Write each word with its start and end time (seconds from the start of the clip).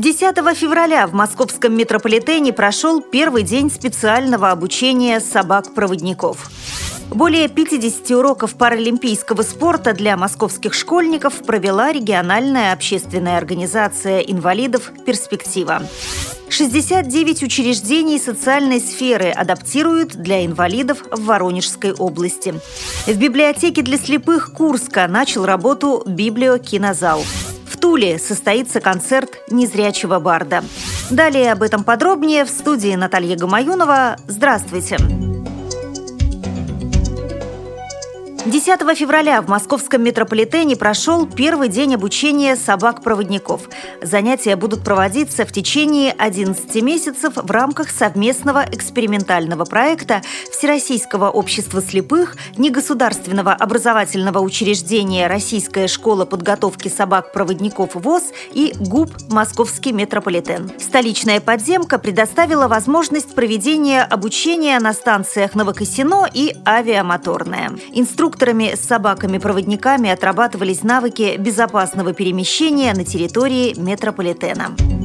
10 0.00 0.36
февраля 0.54 1.06
в 1.06 1.14
московском 1.14 1.74
метрополитене 1.74 2.52
прошел 2.52 3.00
первый 3.00 3.42
день 3.42 3.70
специального 3.70 4.50
обучения 4.50 5.20
собак-проводников. 5.20 6.50
Более 7.08 7.48
50 7.48 8.10
уроков 8.10 8.56
паралимпийского 8.56 9.40
спорта 9.40 9.94
для 9.94 10.18
московских 10.18 10.74
школьников 10.74 11.42
провела 11.46 11.92
региональная 11.92 12.74
общественная 12.74 13.38
организация 13.38 14.20
инвалидов 14.20 14.92
«Перспектива». 15.06 15.82
69 16.50 17.42
учреждений 17.42 18.18
социальной 18.18 18.80
сферы 18.80 19.30
адаптируют 19.30 20.14
для 20.14 20.44
инвалидов 20.44 21.04
в 21.10 21.24
Воронежской 21.24 21.92
области. 21.92 22.54
В 23.06 23.16
библиотеке 23.16 23.80
для 23.80 23.96
слепых 23.96 24.52
Курска 24.52 25.08
начал 25.08 25.46
работу 25.46 26.02
библиокинозал. 26.06 27.22
В 27.76 27.78
Туле 27.78 28.18
состоится 28.18 28.80
концерт 28.80 29.38
незрячего 29.50 30.18
барда. 30.18 30.64
Далее 31.10 31.52
об 31.52 31.62
этом 31.62 31.84
подробнее 31.84 32.46
в 32.46 32.48
студии 32.48 32.94
Наталья 32.94 33.36
Гамаюнова. 33.36 34.16
Здравствуйте! 34.26 35.35
10 38.46 38.96
февраля 38.96 39.42
в 39.42 39.48
московском 39.48 40.04
метрополитене 40.04 40.76
прошел 40.76 41.26
первый 41.26 41.68
день 41.68 41.96
обучения 41.96 42.54
собак-проводников. 42.54 43.62
Занятия 44.00 44.54
будут 44.54 44.84
проводиться 44.84 45.44
в 45.44 45.50
течение 45.50 46.12
11 46.12 46.80
месяцев 46.80 47.32
в 47.34 47.50
рамках 47.50 47.90
совместного 47.90 48.64
экспериментального 48.70 49.64
проекта 49.64 50.22
Всероссийского 50.52 51.28
общества 51.28 51.82
слепых, 51.82 52.36
негосударственного 52.56 53.52
образовательного 53.52 54.38
учреждения 54.38 55.26
Российская 55.26 55.88
школа 55.88 56.24
подготовки 56.24 56.86
собак-проводников 56.86 57.96
ВОЗ 57.96 58.26
и 58.52 58.72
ГУП 58.78 59.10
«Московский 59.28 59.90
метрополитен». 59.90 60.70
Столичная 60.78 61.40
подземка 61.40 61.98
предоставила 61.98 62.68
возможность 62.68 63.34
проведения 63.34 64.02
обучения 64.02 64.78
на 64.78 64.92
станциях 64.92 65.56
Новокосино 65.56 66.28
и 66.32 66.54
авиамоторная. 66.64 67.72
Инструктор 67.92 68.35
Инструкторами 68.36 68.74
с 68.74 68.80
собаками-проводниками 68.86 70.10
отрабатывались 70.10 70.82
навыки 70.82 71.36
безопасного 71.38 72.12
перемещения 72.12 72.92
на 72.92 73.02
территории 73.02 73.72
метрополитена. 73.80 74.95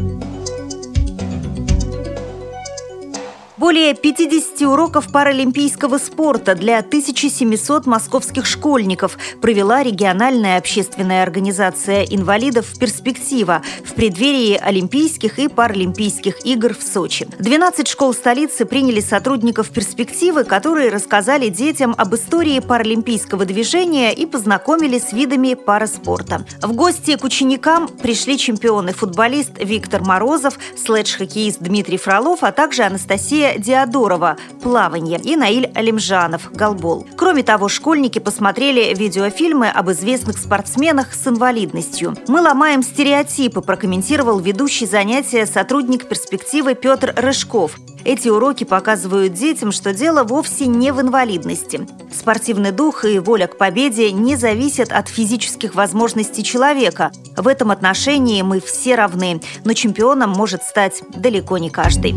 Более 3.62 3.94
50 3.94 4.60
уроков 4.64 5.12
паралимпийского 5.12 6.00
спорта 6.00 6.56
для 6.56 6.80
1700 6.80 7.86
московских 7.86 8.48
школьников 8.48 9.20
провела 9.40 9.84
региональная 9.84 10.58
общественная 10.58 11.22
организация 11.22 12.02
инвалидов 12.02 12.66
«Перспектива» 12.80 13.62
в 13.86 13.94
преддверии 13.94 14.58
Олимпийских 14.60 15.38
и 15.38 15.48
Паралимпийских 15.48 16.44
игр 16.44 16.74
в 16.74 16.82
Сочи. 16.82 17.28
12 17.38 17.88
школ 17.88 18.16
столицы 18.16 18.66
приняли 18.66 19.00
сотрудников 19.00 19.70
«Перспективы», 19.70 20.44
которые 20.44 20.90
рассказали 20.90 21.50
детям 21.50 21.94
об 21.96 22.16
истории 22.16 22.60
паралимпийского 22.62 23.46
движения 23.46 24.12
и 24.12 24.26
познакомили 24.26 24.98
с 24.98 25.14
видами 25.14 25.54
параспорта. 25.54 26.48
В 26.64 26.74
гости 26.74 27.16
к 27.16 27.24
ученикам 27.24 27.88
пришли 27.88 28.40
чемпионы-футболист 28.40 29.60
Виктор 29.60 30.02
Морозов, 30.02 30.58
слэдж-хоккеист 30.84 31.60
Дмитрий 31.62 31.98
Фролов, 31.98 32.40
а 32.42 32.52
также 32.52 32.82
Анастасия 32.82 33.51
Диадорова 33.58 34.38
«Плавание» 34.62 35.20
и 35.20 35.36
Наиль 35.36 35.72
Алимжанов 35.74 36.52
«Голбол». 36.52 37.06
Кроме 37.18 37.44
того, 37.44 37.68
школьники 37.68 38.20
посмотрели 38.20 38.94
видеофильмы 38.94 39.70
об 39.70 39.92
известных 39.92 40.38
спортсменах 40.38 41.14
с 41.14 41.28
инвалидностью. 41.28 42.16
«Мы 42.28 42.42
ломаем 42.42 42.84
стереотипы», 42.84 43.62
прокомментировал 43.62 44.40
ведущий 44.40 44.86
занятия 44.86 45.46
сотрудник 45.46 46.08
перспективы 46.08 46.76
Петр 46.76 47.14
Рыжков. 47.16 47.78
Эти 48.04 48.30
уроки 48.30 48.64
показывают 48.64 49.34
детям, 49.34 49.72
что 49.72 49.94
дело 49.94 50.24
вовсе 50.24 50.66
не 50.66 50.92
в 50.92 51.02
инвалидности. 51.02 51.88
Спортивный 52.14 52.72
дух 52.72 53.06
и 53.06 53.20
воля 53.20 53.48
к 53.48 53.58
победе 53.58 54.12
не 54.12 54.36
зависят 54.36 54.92
от 54.92 55.08
физических 55.08 55.76
возможностей 55.76 56.44
человека. 56.44 57.12
В 57.38 57.48
этом 57.48 57.72
отношении 57.72 58.42
мы 58.42 58.60
все 58.60 58.96
равны, 58.96 59.42
но 59.64 59.74
чемпионом 59.74 60.32
может 60.32 60.64
стать 60.64 61.04
далеко 61.16 61.58
не 61.58 61.70
каждый. 61.70 62.16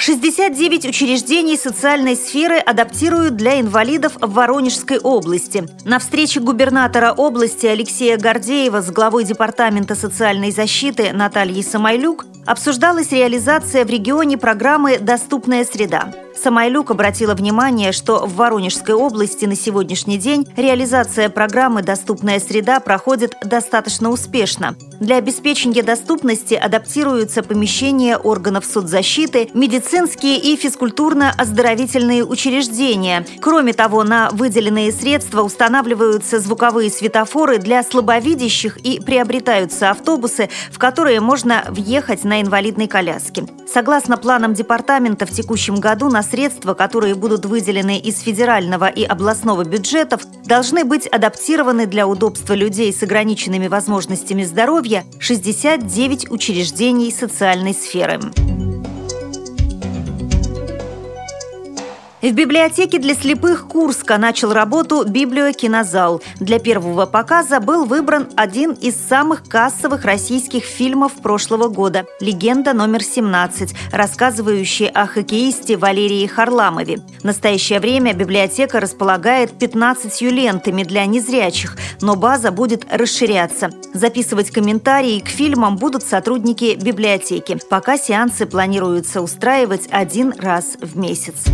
69 0.00 0.86
учреждений 0.86 1.58
социальной 1.58 2.16
сферы 2.16 2.56
адаптируют 2.56 3.36
для 3.36 3.60
инвалидов 3.60 4.14
в 4.18 4.32
Воронежской 4.32 4.98
области. 4.98 5.68
На 5.84 5.98
встрече 5.98 6.40
губернатора 6.40 7.12
области 7.12 7.66
Алексея 7.66 8.16
Гордеева 8.16 8.80
с 8.80 8.90
главой 8.90 9.24
Департамента 9.24 9.94
социальной 9.94 10.52
защиты 10.52 11.12
Натальей 11.12 11.62
Самойлюк 11.62 12.24
обсуждалась 12.50 13.12
реализация 13.12 13.84
в 13.84 13.90
регионе 13.90 14.36
программы 14.36 14.98
«Доступная 14.98 15.64
среда». 15.64 16.12
Самойлюк 16.42 16.90
обратила 16.90 17.34
внимание, 17.34 17.92
что 17.92 18.24
в 18.26 18.36
Воронежской 18.36 18.94
области 18.94 19.44
на 19.44 19.54
сегодняшний 19.54 20.16
день 20.16 20.48
реализация 20.56 21.28
программы 21.28 21.82
«Доступная 21.82 22.40
среда» 22.40 22.80
проходит 22.80 23.36
достаточно 23.44 24.10
успешно. 24.10 24.74
Для 25.00 25.16
обеспечения 25.16 25.82
доступности 25.82 26.54
адаптируются 26.54 27.42
помещения 27.42 28.16
органов 28.16 28.64
соцзащиты, 28.64 29.50
медицинские 29.54 30.38
и 30.38 30.56
физкультурно-оздоровительные 30.56 32.24
учреждения. 32.24 33.26
Кроме 33.40 33.74
того, 33.74 34.02
на 34.02 34.30
выделенные 34.30 34.92
средства 34.92 35.42
устанавливаются 35.42 36.40
звуковые 36.40 36.90
светофоры 36.90 37.58
для 37.58 37.82
слабовидящих 37.82 38.78
и 38.78 39.00
приобретаются 39.00 39.90
автобусы, 39.90 40.48
в 40.70 40.78
которые 40.78 41.20
можно 41.20 41.64
въехать 41.68 42.24
инвалидной 42.40 42.88
коляске. 42.88 43.44
Согласно 43.66 44.16
планам 44.16 44.54
департамента, 44.54 45.26
в 45.26 45.30
текущем 45.30 45.76
году 45.76 46.08
на 46.08 46.22
средства, 46.22 46.74
которые 46.74 47.14
будут 47.14 47.46
выделены 47.46 47.98
из 47.98 48.20
федерального 48.20 48.88
и 48.88 49.04
областного 49.04 49.64
бюджетов, 49.64 50.22
должны 50.44 50.84
быть 50.84 51.06
адаптированы 51.06 51.86
для 51.86 52.06
удобства 52.06 52.54
людей 52.54 52.92
с 52.92 53.02
ограниченными 53.02 53.68
возможностями 53.68 54.44
здоровья 54.44 55.04
69 55.18 56.30
учреждений 56.30 57.12
социальной 57.12 57.74
сферы. 57.74 58.20
В 62.22 62.32
библиотеке 62.32 62.98
для 62.98 63.14
слепых 63.14 63.66
Курска 63.66 64.18
начал 64.18 64.52
работу 64.52 65.04
библиокинозал. 65.06 66.20
Для 66.38 66.58
первого 66.58 67.06
показа 67.06 67.60
был 67.60 67.86
выбран 67.86 68.28
один 68.36 68.72
из 68.72 68.94
самых 68.94 69.48
кассовых 69.48 70.04
российских 70.04 70.64
фильмов 70.64 71.14
прошлого 71.22 71.68
года 71.68 72.04
«Легенда 72.20 72.74
номер 72.74 73.00
17», 73.00 73.74
рассказывающий 73.90 74.88
о 74.88 75.06
хоккеисте 75.06 75.78
Валерии 75.78 76.26
Харламове. 76.26 76.98
В 77.20 77.24
настоящее 77.24 77.80
время 77.80 78.12
библиотека 78.12 78.80
располагает 78.80 79.58
15 79.58 80.20
лентами 80.20 80.82
для 80.82 81.06
незрячих, 81.06 81.78
но 82.02 82.16
база 82.16 82.50
будет 82.50 82.84
расширяться. 82.92 83.70
Записывать 83.94 84.50
комментарии 84.50 85.20
к 85.20 85.28
фильмам 85.28 85.78
будут 85.78 86.02
сотрудники 86.02 86.76
библиотеки. 86.78 87.58
Пока 87.70 87.96
сеансы 87.96 88.44
планируется 88.44 89.22
устраивать 89.22 89.88
один 89.90 90.34
раз 90.38 90.76
в 90.82 90.98
месяц. 90.98 91.46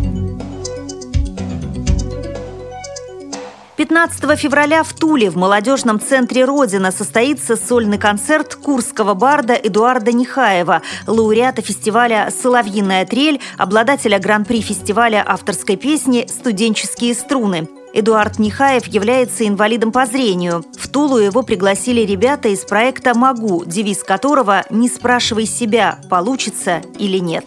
15 3.77 4.39
февраля 4.39 4.83
в 4.83 4.95
Туле 4.95 5.29
в 5.29 5.37
молодежном 5.37 6.01
центре 6.01 6.47
«Родина» 6.47 6.91
состоится 6.91 7.57
сольный 7.57 7.99
концерт 7.99 8.55
курского 8.55 9.13
барда 9.13 9.53
Эдуарда 9.53 10.13
Нехаева, 10.13 10.81
лауреата 11.07 11.61
фестиваля 11.61 12.31
«Соловьиная 12.31 13.05
трель», 13.05 13.39
обладателя 13.59 14.19
гран-при 14.19 14.63
фестиваля 14.63 15.23
авторской 15.27 15.77
песни 15.77 16.27
«Студенческие 16.27 17.15
струны». 17.15 17.69
Эдуард 17.93 18.39
Нехаев 18.39 18.87
является 18.87 19.47
инвалидом 19.47 19.93
по 19.93 20.07
зрению. 20.07 20.65
В 20.79 20.89
Тулу 20.89 21.19
его 21.19 21.43
пригласили 21.43 22.01
ребята 22.01 22.49
из 22.49 22.61
проекта 22.61 23.15
«Могу», 23.15 23.63
девиз 23.67 24.03
которого 24.03 24.65
«Не 24.71 24.89
спрашивай 24.89 25.45
себя, 25.45 25.99
получится 26.09 26.81
или 26.99 27.19
нет». 27.19 27.47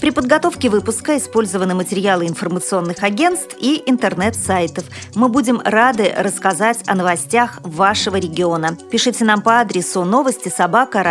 При 0.00 0.10
подготовке 0.10 0.68
выпуска 0.68 1.16
использованы 1.16 1.74
материалы 1.74 2.26
информационных 2.26 3.02
агентств 3.02 3.56
и 3.58 3.82
интернет-сайтов. 3.86 4.84
Мы 5.14 5.28
будем 5.28 5.60
рады 5.64 6.12
рассказать 6.16 6.78
о 6.86 6.94
новостях 6.94 7.60
вашего 7.62 8.16
региона. 8.16 8.76
Пишите 8.90 9.24
нам 9.24 9.42
по 9.42 9.60
адресу 9.60 10.04
новости 10.04 10.48
собака 10.48 11.02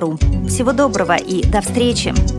ру. 0.00 0.18
Всего 0.48 0.72
доброго 0.72 1.16
и 1.16 1.44
до 1.44 1.60
встречи! 1.60 2.31